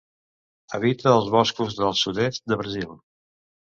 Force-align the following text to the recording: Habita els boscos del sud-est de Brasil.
Habita 0.77 1.13
els 1.19 1.29
boscos 1.37 1.79
del 1.85 1.97
sud-est 2.03 2.47
de 2.53 2.63
Brasil. 2.65 3.01